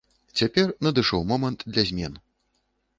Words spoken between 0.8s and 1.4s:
надышоў